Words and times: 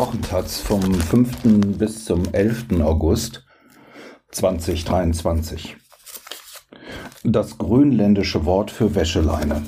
Wochentaz 0.00 0.60
vom 0.60 0.94
5. 0.94 1.76
bis 1.76 2.06
zum 2.06 2.22
11. 2.32 2.80
August 2.80 3.44
2023. 4.30 5.76
Das 7.22 7.58
grönländische 7.58 8.46
Wort 8.46 8.70
für 8.70 8.94
Wäscheleine. 8.94 9.62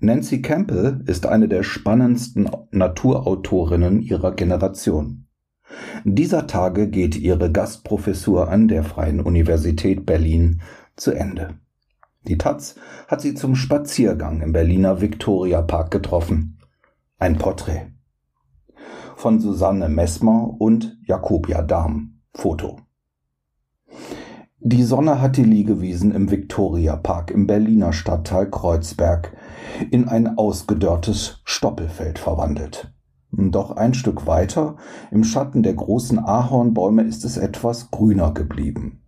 Nancy 0.00 0.42
Campbell 0.42 1.04
ist 1.06 1.24
eine 1.26 1.46
der 1.46 1.62
spannendsten 1.62 2.50
Naturautorinnen 2.72 4.02
ihrer 4.02 4.32
Generation. 4.34 5.28
Dieser 6.02 6.48
Tage 6.48 6.88
geht 6.88 7.14
ihre 7.14 7.52
Gastprofessur 7.52 8.48
an 8.48 8.66
der 8.66 8.82
Freien 8.82 9.20
Universität 9.20 10.04
Berlin 10.04 10.62
zu 10.96 11.12
Ende. 11.12 11.60
Die 12.26 12.38
Taz 12.38 12.74
hat 13.06 13.20
sie 13.20 13.34
zum 13.34 13.54
Spaziergang 13.54 14.40
im 14.40 14.52
Berliner 14.52 15.00
Viktoria 15.00 15.62
Park 15.62 15.92
getroffen. 15.92 16.58
Ein 17.20 17.38
Porträt 17.38 17.92
von 19.22 19.38
Susanne 19.38 19.88
Messmer 19.88 20.52
und 20.58 20.98
Jakobia 21.06 21.62
Dahm. 21.62 22.18
Foto. 22.34 22.80
Die 24.58 24.82
Sonne 24.82 25.20
hat 25.20 25.36
die 25.36 25.44
Liegewiesen 25.44 26.12
im 26.12 26.28
Viktoriapark 26.28 27.30
im 27.30 27.46
Berliner 27.46 27.92
Stadtteil 27.92 28.50
Kreuzberg 28.50 29.36
in 29.92 30.08
ein 30.08 30.38
ausgedörrtes 30.38 31.40
Stoppelfeld 31.44 32.18
verwandelt. 32.18 32.92
Doch 33.30 33.70
ein 33.76 33.94
Stück 33.94 34.26
weiter, 34.26 34.74
im 35.12 35.22
Schatten 35.22 35.62
der 35.62 35.74
großen 35.74 36.18
Ahornbäume, 36.18 37.04
ist 37.04 37.24
es 37.24 37.36
etwas 37.36 37.92
grüner 37.92 38.34
geblieben. 38.34 39.01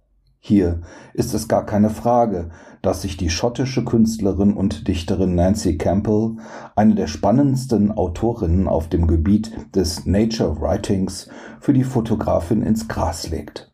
Hier 0.46 0.82
ist 1.14 1.32
es 1.32 1.48
gar 1.48 1.64
keine 1.64 1.88
Frage, 1.88 2.50
dass 2.82 3.00
sich 3.00 3.16
die 3.16 3.30
schottische 3.30 3.82
Künstlerin 3.82 4.52
und 4.52 4.88
Dichterin 4.88 5.34
Nancy 5.34 5.78
Campbell, 5.78 6.36
eine 6.76 6.94
der 6.94 7.06
spannendsten 7.06 7.90
Autorinnen 7.90 8.68
auf 8.68 8.90
dem 8.90 9.06
Gebiet 9.06 9.56
des 9.74 10.04
Nature 10.04 10.60
Writings, 10.60 11.30
für 11.60 11.72
die 11.72 11.82
Fotografin 11.82 12.60
ins 12.60 12.88
Gras 12.88 13.30
legt. 13.30 13.72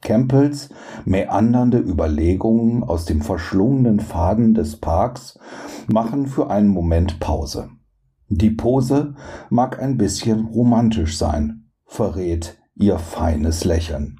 Campbells 0.00 0.70
meandernde 1.04 1.78
Überlegungen 1.78 2.82
aus 2.82 3.04
dem 3.04 3.22
verschlungenen 3.22 4.00
Faden 4.00 4.54
des 4.54 4.80
Parks 4.80 5.38
machen 5.86 6.26
für 6.26 6.50
einen 6.50 6.66
Moment 6.66 7.20
Pause. 7.20 7.70
Die 8.26 8.50
Pose 8.50 9.14
mag 9.50 9.80
ein 9.80 9.98
bisschen 9.98 10.46
romantisch 10.46 11.16
sein, 11.16 11.70
verrät 11.86 12.58
ihr 12.74 12.98
feines 12.98 13.64
Lächeln. 13.64 14.18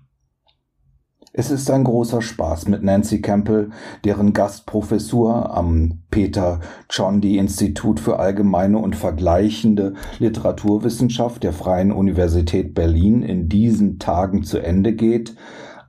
Es 1.35 1.51
ist 1.51 1.71
ein 1.71 1.85
großer 1.85 2.21
Spaß 2.21 2.69
mit 2.69 2.83
Nancy 2.83 3.23
Campbell, 3.23 3.71
deren 4.05 4.35
Gastprofessur 4.35 5.55
am 5.55 6.03
Peter 6.11 6.61
Chondi 6.95 7.39
Institut 7.39 8.01
für 8.01 8.19
allgemeine 8.19 8.77
und 8.77 8.97
vergleichende 8.97 9.95
Literaturwissenschaft 10.19 11.43
der 11.43 11.55
Freien 11.55 11.91
Universität 11.91 12.75
Berlin 12.75 13.23
in 13.23 13.49
diesen 13.49 13.99
Tagen 13.99 14.43
zu 14.43 14.59
Ende 14.59 14.93
geht, 14.93 15.35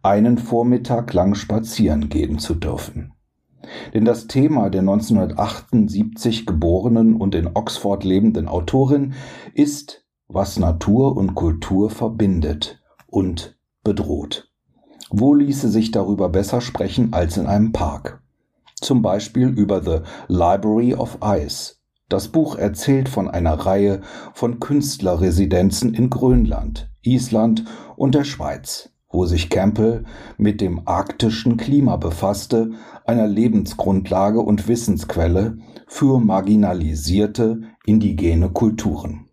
einen 0.01 0.37
Vormittag 0.37 1.11
lang 1.11 1.35
spazieren 1.35 2.07
gehen 2.07 2.39
zu 2.39 2.55
dürfen. 2.55 3.11
Denn 3.93 4.05
das 4.05 4.27
Thema 4.27 4.69
der 4.69 4.81
1978 4.81 6.45
geborenen 6.45 7.17
und 7.17 7.35
in 7.35 7.49
Oxford 7.53 8.05
lebenden 8.05 8.47
Autorin 8.47 9.13
ist, 9.53 10.05
was 10.29 10.57
Natur 10.57 11.17
und 11.17 11.35
Kultur 11.35 11.89
verbindet 11.89 12.81
und 13.07 13.57
bedroht. 13.83 14.52
Wo 15.15 15.35
ließe 15.35 15.69
sich 15.69 15.91
darüber 15.91 16.27
besser 16.29 16.59
sprechen 16.59 17.13
als 17.13 17.37
in 17.37 17.45
einem 17.45 17.71
Park? 17.71 18.23
Zum 18.81 19.03
Beispiel 19.03 19.47
über 19.47 19.83
The 19.83 19.99
Library 20.27 20.95
of 20.95 21.19
Ice. 21.23 21.75
Das 22.09 22.29
Buch 22.29 22.55
erzählt 22.55 23.09
von 23.09 23.29
einer 23.29 23.53
Reihe 23.53 24.01
von 24.33 24.59
Künstlerresidenzen 24.59 25.93
in 25.93 26.09
Grönland, 26.09 26.89
Island 27.03 27.63
und 27.95 28.15
der 28.15 28.23
Schweiz, 28.23 28.89
wo 29.11 29.25
sich 29.25 29.51
Campbell 29.51 30.03
mit 30.39 30.61
dem 30.61 30.81
arktischen 30.87 31.57
Klima 31.57 31.97
befasste, 31.97 32.71
einer 33.05 33.27
Lebensgrundlage 33.27 34.39
und 34.39 34.67
Wissensquelle 34.67 35.59
für 35.85 36.19
marginalisierte 36.19 37.61
indigene 37.85 38.49
Kulturen. 38.49 39.29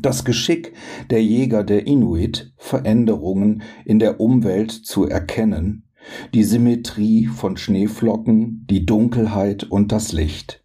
Das 0.00 0.24
Geschick 0.24 0.72
der 1.10 1.22
Jäger 1.22 1.64
der 1.64 1.86
Inuit, 1.86 2.52
Veränderungen 2.56 3.62
in 3.84 3.98
der 3.98 4.20
Umwelt 4.20 4.70
zu 4.70 5.06
erkennen, 5.06 5.84
die 6.32 6.44
Symmetrie 6.44 7.26
von 7.26 7.56
Schneeflocken, 7.56 8.66
die 8.70 8.86
Dunkelheit 8.86 9.64
und 9.64 9.92
das 9.92 10.12
Licht, 10.12 10.64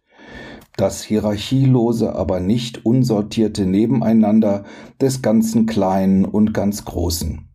das 0.76 1.02
hierarchielose, 1.02 2.14
aber 2.14 2.40
nicht 2.40 2.86
unsortierte 2.86 3.66
Nebeneinander 3.66 4.64
des 5.00 5.20
ganzen 5.20 5.66
Kleinen 5.66 6.24
und 6.24 6.54
ganz 6.54 6.86
Großen. 6.86 7.48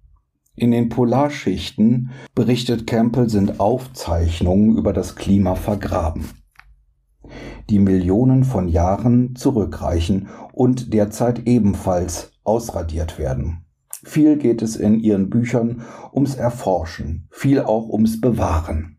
In 0.55 0.69
den 0.69 0.89
Polarschichten, 0.89 2.11
berichtet 2.35 2.85
Campbell, 2.85 3.29
sind 3.29 3.59
Aufzeichnungen 3.59 4.77
über 4.77 4.93
das 4.93 5.15
Klima 5.15 5.55
vergraben 5.55 6.29
die 7.69 7.79
Millionen 7.79 8.43
von 8.43 8.67
Jahren 8.67 9.35
zurückreichen 9.35 10.27
und 10.51 10.93
derzeit 10.93 11.47
ebenfalls 11.47 12.31
ausradiert 12.43 13.17
werden. 13.17 13.65
Viel 14.03 14.37
geht 14.37 14.61
es 14.61 14.75
in 14.75 14.99
ihren 14.99 15.29
Büchern 15.29 15.81
ums 16.13 16.35
Erforschen, 16.35 17.27
viel 17.31 17.61
auch 17.61 17.87
ums 17.89 18.19
Bewahren. 18.19 18.97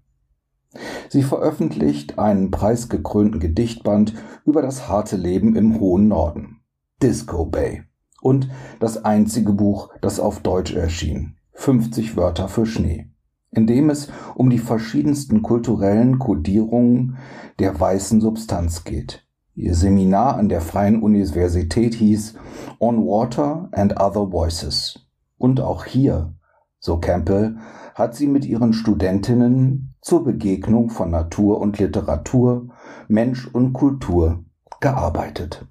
Sie 1.08 1.22
veröffentlicht 1.22 2.18
einen 2.18 2.50
preisgekrönten 2.50 3.38
Gedichtband 3.38 4.14
über 4.44 4.62
das 4.62 4.88
harte 4.88 5.16
Leben 5.16 5.54
im 5.56 5.78
hohen 5.78 6.08
Norden, 6.08 6.60
Disco 7.02 7.44
Bay, 7.44 7.82
und 8.22 8.48
das 8.80 9.04
einzige 9.04 9.52
Buch, 9.52 9.90
das 10.00 10.18
auf 10.18 10.40
Deutsch 10.40 10.74
erschien, 10.74 11.36
50 11.52 12.16
Wörter 12.16 12.48
für 12.48 12.66
Schnee 12.66 13.13
in 13.54 13.66
dem 13.66 13.90
es 13.90 14.08
um 14.34 14.50
die 14.50 14.58
verschiedensten 14.58 15.42
kulturellen 15.42 16.18
Kodierungen 16.18 17.18
der 17.58 17.78
weißen 17.78 18.20
Substanz 18.20 18.84
geht. 18.84 19.26
Ihr 19.54 19.74
Seminar 19.74 20.36
an 20.36 20.48
der 20.48 20.60
Freien 20.60 21.00
Universität 21.00 21.94
hieß 21.94 22.34
On 22.80 23.06
Water 23.06 23.68
and 23.72 24.00
Other 24.00 24.32
Voices. 24.32 25.06
Und 25.38 25.60
auch 25.60 25.84
hier, 25.84 26.34
so 26.80 26.98
Campbell, 26.98 27.56
hat 27.94 28.16
sie 28.16 28.26
mit 28.26 28.44
ihren 28.44 28.72
Studentinnen 28.72 29.94
zur 30.00 30.24
Begegnung 30.24 30.90
von 30.90 31.10
Natur 31.10 31.60
und 31.60 31.78
Literatur, 31.78 32.68
Mensch 33.06 33.46
und 33.46 33.72
Kultur 33.72 34.44
gearbeitet. 34.80 35.66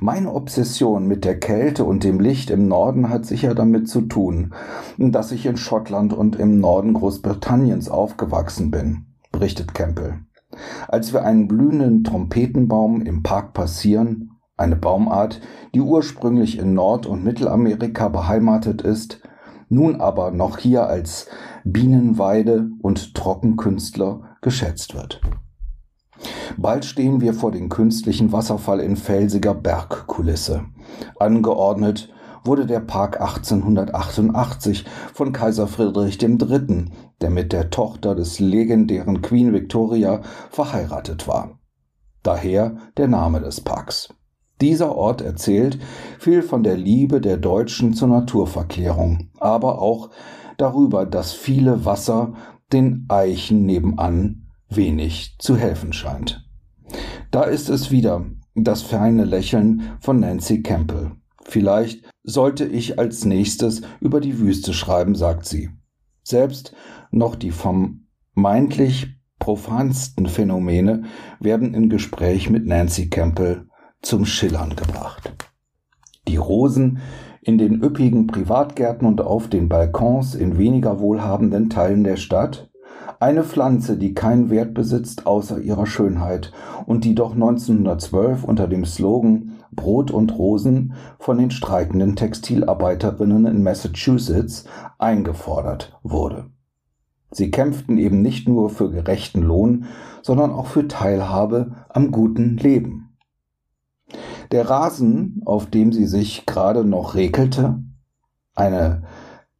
Meine 0.00 0.32
Obsession 0.32 1.06
mit 1.06 1.24
der 1.24 1.38
Kälte 1.38 1.84
und 1.84 2.04
dem 2.04 2.20
Licht 2.20 2.50
im 2.50 2.68
Norden 2.68 3.08
hat 3.10 3.26
sicher 3.26 3.54
damit 3.54 3.88
zu 3.88 4.02
tun, 4.02 4.54
dass 4.98 5.32
ich 5.32 5.46
in 5.46 5.56
Schottland 5.56 6.12
und 6.12 6.36
im 6.36 6.60
Norden 6.60 6.94
Großbritanniens 6.94 7.88
aufgewachsen 7.88 8.70
bin, 8.70 9.06
berichtet 9.32 9.74
Campbell. 9.74 10.20
Als 10.88 11.12
wir 11.12 11.24
einen 11.24 11.48
blühenden 11.48 12.04
Trompetenbaum 12.04 13.02
im 13.02 13.22
Park 13.22 13.54
passieren, 13.54 14.30
eine 14.56 14.76
Baumart, 14.76 15.40
die 15.74 15.80
ursprünglich 15.80 16.58
in 16.58 16.74
Nord- 16.74 17.06
und 17.06 17.24
Mittelamerika 17.24 18.08
beheimatet 18.08 18.82
ist, 18.82 19.20
nun 19.68 20.00
aber 20.00 20.30
noch 20.30 20.58
hier 20.58 20.86
als 20.86 21.26
Bienenweide 21.64 22.70
und 22.82 23.14
Trockenkünstler 23.14 24.36
geschätzt 24.42 24.94
wird. 24.94 25.20
Bald 26.56 26.84
stehen 26.84 27.20
wir 27.20 27.34
vor 27.34 27.50
dem 27.50 27.68
künstlichen 27.68 28.32
Wasserfall 28.32 28.80
in 28.80 28.96
felsiger 28.96 29.54
Bergkulisse. 29.54 30.64
Angeordnet 31.18 32.08
wurde 32.44 32.66
der 32.66 32.80
Park 32.80 33.20
1888 33.20 34.84
von 35.14 35.32
Kaiser 35.32 35.66
Friedrich 35.66 36.22
III., 36.22 36.86
der 37.20 37.30
mit 37.30 37.52
der 37.52 37.70
Tochter 37.70 38.14
des 38.14 38.38
legendären 38.38 39.22
Queen 39.22 39.52
Victoria 39.52 40.20
verheiratet 40.50 41.26
war. 41.26 41.58
Daher 42.22 42.76
der 42.96 43.08
Name 43.08 43.40
des 43.40 43.60
Parks. 43.60 44.08
Dieser 44.60 44.94
Ort 44.94 45.20
erzählt 45.20 45.78
viel 46.18 46.42
von 46.42 46.62
der 46.62 46.76
Liebe 46.76 47.20
der 47.20 47.38
Deutschen 47.38 47.92
zur 47.92 48.08
Naturverklärung, 48.08 49.30
aber 49.40 49.80
auch 49.80 50.10
darüber, 50.58 51.06
dass 51.06 51.32
viele 51.32 51.84
Wasser 51.84 52.34
den 52.72 53.06
Eichen 53.08 53.66
nebenan 53.66 54.43
wenig 54.76 55.36
zu 55.38 55.56
helfen 55.56 55.92
scheint. 55.92 56.48
Da 57.30 57.42
ist 57.44 57.68
es 57.68 57.90
wieder, 57.90 58.26
das 58.54 58.82
feine 58.82 59.24
Lächeln 59.24 59.96
von 60.00 60.20
Nancy 60.20 60.62
Campbell. 60.62 61.12
Vielleicht 61.42 62.08
sollte 62.22 62.64
ich 62.64 62.98
als 62.98 63.24
nächstes 63.24 63.82
über 64.00 64.20
die 64.20 64.38
Wüste 64.38 64.72
schreiben, 64.72 65.14
sagt 65.14 65.46
sie. 65.46 65.70
Selbst 66.22 66.74
noch 67.10 67.34
die 67.34 67.50
vermeintlich 67.50 69.08
profansten 69.38 70.26
Phänomene 70.26 71.04
werden 71.38 71.74
in 71.74 71.90
Gespräch 71.90 72.48
mit 72.48 72.66
Nancy 72.66 73.10
Campbell 73.10 73.68
zum 74.00 74.24
Schillern 74.24 74.74
gebracht. 74.74 75.34
Die 76.28 76.36
Rosen 76.36 77.00
in 77.42 77.58
den 77.58 77.82
üppigen 77.82 78.26
Privatgärten 78.26 79.06
und 79.06 79.20
auf 79.20 79.48
den 79.48 79.68
Balkons 79.68 80.34
in 80.34 80.56
weniger 80.56 80.98
wohlhabenden 80.98 81.68
Teilen 81.68 82.04
der 82.04 82.16
Stadt, 82.16 82.70
Eine 83.24 83.42
Pflanze, 83.42 83.96
die 83.96 84.12
keinen 84.12 84.50
Wert 84.50 84.74
besitzt 84.74 85.26
außer 85.26 85.58
ihrer 85.58 85.86
Schönheit 85.86 86.52
und 86.84 87.04
die 87.04 87.14
doch 87.14 87.32
1912 87.32 88.44
unter 88.44 88.68
dem 88.68 88.84
Slogan 88.84 89.52
Brot 89.72 90.10
und 90.10 90.36
Rosen 90.36 90.92
von 91.18 91.38
den 91.38 91.50
streikenden 91.50 92.16
Textilarbeiterinnen 92.16 93.46
in 93.46 93.62
Massachusetts 93.62 94.66
eingefordert 94.98 95.98
wurde. 96.02 96.50
Sie 97.30 97.50
kämpften 97.50 97.96
eben 97.96 98.20
nicht 98.20 98.46
nur 98.46 98.68
für 98.68 98.90
gerechten 98.90 99.40
Lohn, 99.40 99.86
sondern 100.20 100.50
auch 100.50 100.66
für 100.66 100.86
Teilhabe 100.86 101.76
am 101.88 102.10
guten 102.10 102.58
Leben. 102.58 103.16
Der 104.52 104.68
Rasen, 104.68 105.40
auf 105.46 105.64
dem 105.64 105.92
sie 105.92 106.04
sich 106.04 106.44
gerade 106.44 106.84
noch 106.84 107.14
rekelte, 107.14 107.82
eine 108.54 109.04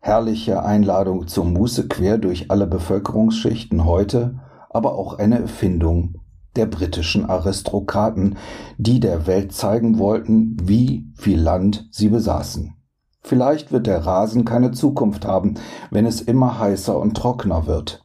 herrliche 0.04 0.62
Einladung 0.62 1.28
zur 1.28 1.46
Muße 1.46 1.88
quer 1.88 2.18
durch 2.18 2.50
alle 2.50 2.66
Bevölkerungsschichten 2.66 3.86
heute, 3.86 4.38
aber 4.68 4.98
auch 4.98 5.18
eine 5.18 5.40
Erfindung 5.40 6.20
der 6.56 6.66
britischen 6.66 7.24
Aristokraten, 7.24 8.36
die 8.76 9.00
der 9.00 9.26
Welt 9.26 9.54
zeigen 9.54 9.98
wollten, 9.98 10.58
wie 10.62 11.06
viel 11.14 11.40
Land 11.40 11.88
sie 11.90 12.10
besaßen. 12.10 12.74
Vielleicht 13.22 13.72
wird 13.72 13.86
der 13.86 14.04
Rasen 14.04 14.44
keine 14.44 14.72
Zukunft 14.72 15.24
haben, 15.24 15.54
wenn 15.90 16.04
es 16.04 16.20
immer 16.20 16.58
heißer 16.58 16.98
und 16.98 17.16
trockener 17.16 17.66
wird. 17.66 18.04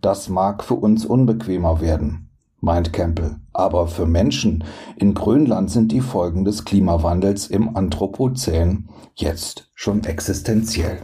Das 0.00 0.30
mag 0.30 0.64
für 0.64 0.76
uns 0.76 1.04
unbequemer 1.04 1.82
werden, 1.82 2.30
meint 2.60 2.94
Campbell, 2.94 3.36
aber 3.52 3.88
für 3.88 4.06
Menschen 4.06 4.64
in 4.96 5.12
Grönland 5.12 5.70
sind 5.70 5.92
die 5.92 6.00
Folgen 6.00 6.46
des 6.46 6.64
Klimawandels 6.64 7.46
im 7.48 7.76
Anthropozän 7.76 8.88
jetzt 9.14 9.70
schon 9.74 10.02
existenziell. 10.04 11.00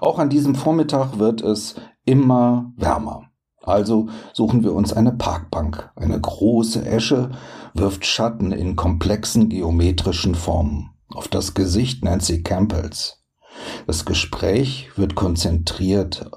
Auch 0.00 0.18
an 0.18 0.30
diesem 0.30 0.54
Vormittag 0.54 1.18
wird 1.18 1.40
es 1.42 1.76
immer 2.04 2.72
wärmer. 2.76 3.30
Also 3.62 4.08
suchen 4.32 4.64
wir 4.64 4.72
uns 4.72 4.92
eine 4.92 5.12
Parkbank. 5.12 5.90
Eine 5.96 6.20
große 6.20 6.84
Esche 6.84 7.30
wirft 7.74 8.06
Schatten 8.06 8.52
in 8.52 8.76
komplexen 8.76 9.48
geometrischen 9.48 10.34
Formen 10.34 10.90
auf 11.08 11.28
das 11.28 11.54
Gesicht 11.54 12.04
Nancy 12.04 12.42
Campbells. 12.42 13.22
Das 13.86 14.04
Gespräch 14.04 14.90
wird 14.96 15.14
konzentriert 15.14 16.30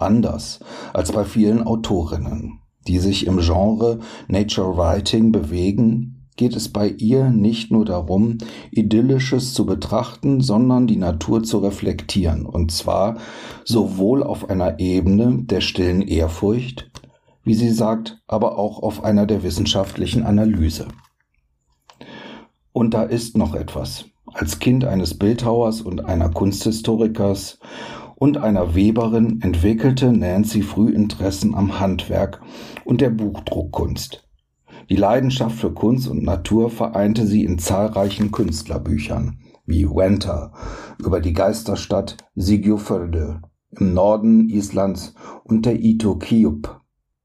anders 0.00 0.60
als 0.92 1.12
bei 1.12 1.24
vielen 1.24 1.62
Autorinnen, 1.62 2.60
die 2.86 2.98
sich 2.98 3.26
im 3.26 3.38
Genre 3.38 4.00
Nature 4.28 4.76
Writing 4.76 5.32
bewegen, 5.32 6.15
geht 6.36 6.54
es 6.54 6.68
bei 6.68 6.88
ihr 6.88 7.30
nicht 7.30 7.70
nur 7.70 7.84
darum, 7.84 8.38
Idyllisches 8.70 9.54
zu 9.54 9.66
betrachten, 9.66 10.40
sondern 10.40 10.86
die 10.86 10.96
Natur 10.96 11.42
zu 11.42 11.58
reflektieren, 11.58 12.46
und 12.46 12.70
zwar 12.70 13.18
sowohl 13.64 14.22
auf 14.22 14.48
einer 14.50 14.78
Ebene 14.78 15.42
der 15.42 15.60
stillen 15.60 16.02
Ehrfurcht, 16.02 16.90
wie 17.42 17.54
sie 17.54 17.70
sagt, 17.70 18.20
aber 18.26 18.58
auch 18.58 18.82
auf 18.82 19.04
einer 19.04 19.26
der 19.26 19.42
wissenschaftlichen 19.42 20.24
Analyse. 20.24 20.88
Und 22.72 22.92
da 22.92 23.04
ist 23.04 23.38
noch 23.38 23.54
etwas. 23.54 24.04
Als 24.26 24.58
Kind 24.58 24.84
eines 24.84 25.16
Bildhauers 25.16 25.80
und 25.80 26.04
einer 26.04 26.28
Kunsthistorikers 26.28 27.58
und 28.16 28.36
einer 28.36 28.74
Weberin 28.74 29.40
entwickelte 29.42 30.12
Nancy 30.12 30.62
früh 30.62 30.90
Interessen 30.90 31.54
am 31.54 31.78
Handwerk 31.80 32.42
und 32.84 33.00
der 33.00 33.10
Buchdruckkunst. 33.10 34.25
Die 34.88 34.96
Leidenschaft 34.96 35.56
für 35.56 35.72
Kunst 35.72 36.08
und 36.08 36.22
Natur 36.22 36.70
vereinte 36.70 37.26
sie 37.26 37.44
in 37.44 37.58
zahlreichen 37.58 38.30
Künstlerbüchern, 38.30 39.40
wie 39.64 39.88
Wenta 39.88 40.52
über 40.98 41.20
die 41.20 41.32
Geisterstadt 41.32 42.18
Sigjuförde 42.36 43.42
im 43.70 43.94
Norden 43.94 44.48
Islands 44.48 45.14
und 45.42 45.66
der 45.66 45.80
Ito 45.80 46.16
Kiup 46.16 46.80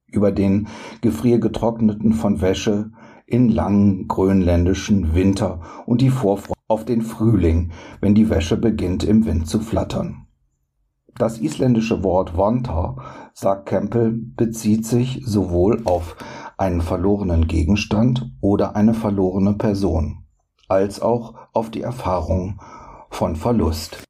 über 0.08 0.31
den 0.31 0.68
gefriergetrockneten 1.02 2.13
von 2.13 2.42
Wäsche 2.42 2.92
in 3.28 3.50
langen 3.50 4.08
grönländischen 4.08 5.13
Winter 5.13 5.62
und 5.86 6.02
die 6.02 6.10
Vorfreude 6.10 6.60
auf 6.68 6.84
den 6.84 7.04
Frühling, 7.04 7.72
wenn 8.02 8.16
die 8.16 8.30
Wäsche 8.30 8.58
beginnt 8.58 9.04
im 9.04 9.25
Wind 9.25 9.48
zu 9.48 9.60
flattern. 9.60 10.25
Das 11.18 11.40
isländische 11.40 12.04
Wort 12.04 12.38
Wanta, 12.38 12.96
sagt 13.34 13.68
Campbell, 13.68 14.13
bezieht 14.13 14.86
sich 14.86 15.22
sowohl 15.25 15.81
auf 15.86 16.16
einen 16.62 16.81
verlorenen 16.81 17.48
Gegenstand 17.48 18.31
oder 18.40 18.75
eine 18.75 18.94
verlorene 18.94 19.56
Person, 19.56 20.28
als 20.68 21.02
auch 21.02 21.34
auf 21.54 21.72
die 21.72 21.81
Erfahrung 21.81 22.62
von 23.10 23.36
Verlust. 23.36 24.04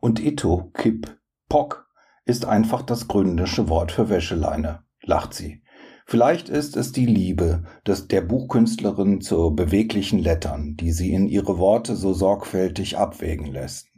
Und 0.00 0.18
Ito, 0.18 0.70
Kip, 0.72 1.20
Pok 1.50 1.86
ist 2.24 2.46
einfach 2.46 2.80
das 2.80 3.06
gründische 3.06 3.68
Wort 3.68 3.92
für 3.92 4.08
Wäscheleine, 4.08 4.82
lacht 5.02 5.34
sie. 5.34 5.62
Vielleicht 6.06 6.48
ist 6.48 6.74
es 6.74 6.90
die 6.92 7.04
Liebe 7.04 7.64
des, 7.86 8.08
der 8.08 8.22
Buchkünstlerin 8.22 9.20
zu 9.20 9.54
beweglichen 9.54 10.18
Lettern, 10.18 10.74
die 10.76 10.92
sie 10.92 11.12
in 11.12 11.28
ihre 11.28 11.58
Worte 11.58 11.96
so 11.96 12.14
sorgfältig 12.14 12.96
abwägen 12.96 13.52
lässt. 13.52 13.88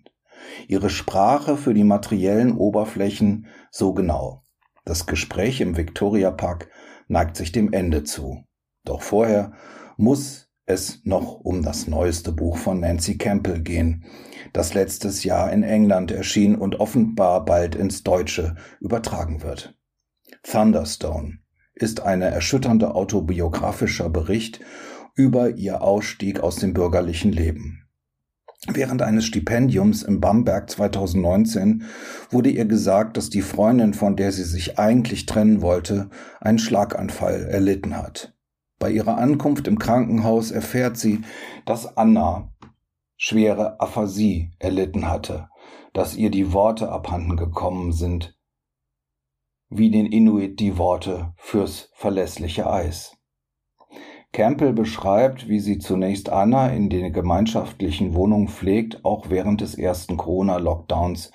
Ihre 0.67 0.91
Sprache 0.91 1.57
für 1.57 1.73
die 1.73 1.85
materiellen 1.85 2.57
Oberflächen 2.57 3.47
so 3.71 3.95
genau. 3.95 4.40
Das 4.85 5.07
Gespräch 5.07 5.61
im 5.61 5.77
Victoria 5.77 6.31
Park 6.31 6.69
neigt 7.09 7.37
sich 7.37 7.53
dem 7.53 7.73
Ende 7.73 8.05
zu. 8.05 8.45
Doch 8.85 9.03
vorher 9.03 9.53
muss 9.97 10.51
es 10.67 11.01
noch 11.05 11.35
um 11.41 11.63
das 11.63 11.87
neueste 11.87 12.33
Buch 12.33 12.57
von 12.57 12.81
Nancy 12.81 13.19
Campbell 13.19 13.61
gehen, 13.61 14.05
das 14.53 14.75
letztes 14.75 15.25
Jahr 15.25 15.53
in 15.53 15.63
England 15.63 16.13
erschien 16.13 16.55
und 16.55 16.79
offenbar 16.81 17.45
bald 17.45 17.75
ins 17.75 18.03
Deutsche 18.03 18.57
übertragen 18.81 19.43
wird. 19.43 19.77
Thunderstone 20.43 21.41
ist 21.75 22.01
ein 22.01 22.23
erschütternder 22.23 22.95
autobiografischer 22.95 24.09
Bericht 24.09 24.61
über 25.15 25.51
ihr 25.51 25.83
Ausstieg 25.83 26.41
aus 26.41 26.57
dem 26.57 26.73
bürgerlichen 26.73 27.33
Leben. 27.33 27.89
Während 28.69 29.01
eines 29.01 29.25
Stipendiums 29.25 30.03
in 30.03 30.21
Bamberg 30.21 30.69
2019 30.69 31.85
wurde 32.31 32.51
ihr 32.51 32.67
gesagt, 32.67 33.17
dass 33.17 33.31
die 33.31 33.41
Freundin, 33.41 33.95
von 33.95 34.17
der 34.17 34.33
sie 34.33 34.45
sich 34.45 34.79
eigentlich 34.79 35.25
trennen 35.25 35.63
wollte, 35.63 36.11
einen 36.41 36.59
Schlaganfall 36.59 37.47
erlitten 37.47 37.97
hat. 37.97 38.35
Bei 38.79 38.91
ihrer 38.91 39.17
Ankunft 39.17 39.67
im 39.67 39.79
Krankenhaus 39.79 40.51
erfährt 40.51 40.99
sie, 40.99 41.23
dass 41.65 41.97
Anna 41.97 42.53
schwere 43.17 43.81
Aphasie 43.81 44.53
erlitten 44.59 45.09
hatte, 45.09 45.49
dass 45.93 46.15
ihr 46.15 46.31
die 46.31 46.53
Worte 46.53 46.91
abhanden 46.91 47.37
gekommen 47.37 47.93
sind, 47.93 48.39
wie 49.69 49.91
den 49.91 50.07
Inuit 50.07 50.61
die 50.61 50.77
Worte 50.77 51.33
fürs 51.37 51.91
verlässliche 51.95 52.71
Eis. 52.71 53.17
Campbell 54.33 54.73
beschreibt, 54.73 55.49
wie 55.49 55.59
sie 55.59 55.79
zunächst 55.79 56.31
Anna 56.31 56.69
in 56.69 56.89
den 56.89 57.13
gemeinschaftlichen 57.13 58.15
Wohnungen 58.15 58.49
pflegt, 58.49 59.05
auch 59.05 59.29
während 59.29 59.61
des 59.61 59.75
ersten 59.75 60.17
Corona-Lockdowns, 60.17 61.33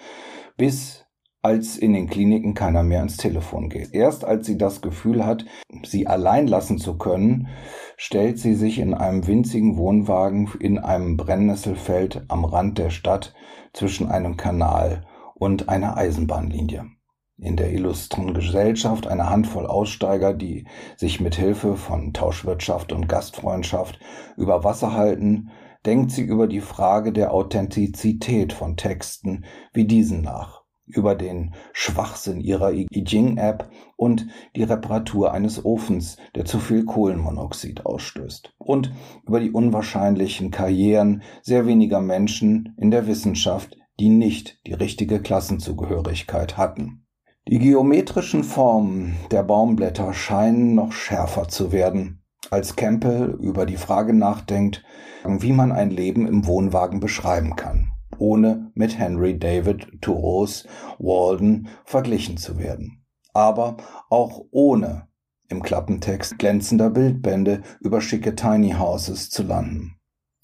bis 0.56 1.06
als 1.42 1.78
in 1.78 1.94
den 1.94 2.10
Kliniken 2.10 2.56
keiner 2.56 2.82
mehr 2.82 3.04
ins 3.04 3.18
Telefon 3.18 3.70
geht. 3.70 3.94
Erst 3.94 4.26
als 4.26 4.48
sie 4.48 4.58
das 4.58 4.82
Gefühl 4.82 5.26
hat, 5.26 5.46
sie 5.84 6.08
allein 6.08 6.48
lassen 6.48 6.80
zu 6.80 6.98
können, 6.98 7.50
stellt 7.98 8.40
sie 8.40 8.56
sich 8.56 8.80
in 8.80 8.94
einem 8.94 9.28
winzigen 9.28 9.78
Wohnwagen 9.78 10.50
in 10.60 10.80
einem 10.80 11.18
Brennnesselfeld 11.18 12.24
am 12.30 12.46
Rand 12.46 12.78
der 12.78 12.90
Stadt 12.90 13.36
zwischen 13.74 14.10
einem 14.10 14.38
Kanal 14.38 15.06
und 15.36 15.70
einer 15.70 15.98
Eisenbahnlinie 15.98 16.95
in 17.38 17.58
der 17.58 17.72
illustren 17.72 18.34
Gesellschaft 18.34 19.08
eine 19.08 19.30
Handvoll 19.30 19.66
Aussteiger, 19.66 20.34
die 20.34 20.66
sich 20.96 21.20
mit 21.20 21.36
Hilfe 21.36 21.76
von 21.76 22.14
Tauschwirtschaft 22.14 22.94
und 22.94 23.10
Gastfreundschaft 23.10 24.00
über 24.38 24.64
Wasser 24.64 24.94
halten, 24.94 25.50
denkt 25.86 26.12
sie 26.12 26.24
über 26.24 26.48
die 26.48 26.62
Frage 26.62 27.12
der 27.12 27.34
Authentizität 27.34 28.54
von 28.54 28.78
Texten 28.78 29.46
wie 29.74 29.86
diesen 29.86 30.22
nach, 30.22 30.64
über 30.88 31.14
den 31.14 31.54
Schwachsinn 31.74 32.40
ihrer 32.40 32.72
I-Ching-App 32.72 33.70
und 33.98 34.28
die 34.56 34.64
Reparatur 34.64 35.34
eines 35.34 35.64
Ofens, 35.64 36.18
der 36.36 36.46
zu 36.46 36.60
viel 36.60 36.86
Kohlenmonoxid 36.86 37.86
ausstößt, 37.86 38.54
und 38.58 38.92
über 39.28 39.40
die 39.40 39.52
unwahrscheinlichen 39.52 40.52
Karrieren 40.52 41.22
sehr 41.42 41.68
weniger 41.68 42.02
Menschen 42.02 42.76
in 42.78 42.92
der 42.92 43.08
Wissenschaft, 43.08 43.78
die 44.00 44.10
nicht 44.10 44.60
die 44.66 44.74
richtige 44.74 45.22
Klassenzugehörigkeit 45.22 46.58
hatten. 46.58 47.05
Die 47.48 47.60
geometrischen 47.60 48.44
Formen 48.44 49.18
der 49.30 49.44
Baumblätter 49.44 50.16
scheinen 50.16 50.74
noch 50.74 50.92
schärfer 50.92 51.48
zu 51.48 51.72
werden, 51.72 52.24
als 52.50 52.76
Campbell 52.76 53.38
über 53.40 53.68
die 53.68 53.78
Frage 53.78 54.14
nachdenkt, 54.14 54.84
wie 55.24 55.54
man 55.54 55.72
ein 55.72 55.92
Leben 55.92 56.26
im 56.26 56.48
Wohnwagen 56.48 57.00
beschreiben 57.00 57.56
kann, 57.56 57.92
ohne 58.18 58.72
mit 58.74 58.98
Henry 58.98 59.38
David 59.38 60.02
Thoreaus 60.02 60.66
Walden 60.98 61.68
verglichen 61.84 62.38
zu 62.38 62.58
werden. 62.58 63.06
Aber 63.34 63.78
auch 64.10 64.46
ohne 64.50 65.08
im 65.48 65.62
Klappentext 65.62 66.40
glänzender 66.40 66.90
Bildbände 66.90 67.62
über 67.80 68.02
schicke 68.02 68.36
Tiny 68.36 68.72
Houses 68.72 69.30
zu 69.30 69.44
landen. 69.44 69.98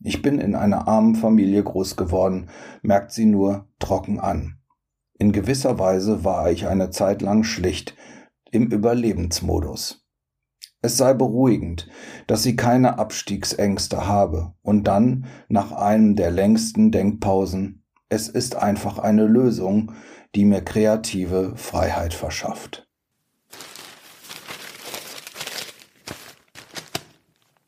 Ich 0.04 0.22
bin 0.22 0.38
in 0.38 0.54
einer 0.54 0.88
armen 0.88 1.16
Familie 1.16 1.64
groß 1.64 1.96
geworden, 1.96 2.50
merkt 2.84 3.12
sie 3.12 3.26
nur 3.26 3.66
trocken 3.80 4.20
an. 4.20 4.61
In 5.22 5.34
gewisser 5.34 5.78
Weise 5.78 6.24
war 6.24 6.50
ich 6.50 6.66
eine 6.66 6.90
Zeit 6.90 7.22
lang 7.22 7.44
schlicht 7.44 7.96
im 8.50 8.66
Überlebensmodus. 8.72 10.04
Es 10.82 10.98
sei 10.98 11.14
beruhigend, 11.14 11.88
dass 12.26 12.42
sie 12.42 12.56
keine 12.56 12.98
Abstiegsängste 12.98 14.08
habe 14.08 14.56
und 14.64 14.86
dann, 14.86 15.28
nach 15.48 15.74
einem 15.74 16.16
der 16.16 16.32
längsten 16.32 16.92
Denkpausen, 16.92 17.86
es 18.10 18.30
ist 18.30 18.56
einfach 18.56 18.98
eine 18.98 19.28
Lösung, 19.28 19.92
die 20.34 20.44
mir 20.44 20.64
kreative 20.64 21.56
Freiheit 21.56 22.16
verschafft. 22.16 22.90